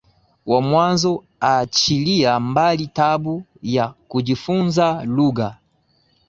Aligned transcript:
wa 0.45 0.61
mwanzo 0.61 1.23
achilia 1.39 2.39
mbali 2.39 2.87
tabu 2.87 3.43
ya 3.61 3.87
kujifunza 4.07 5.03
lugha 5.05 5.57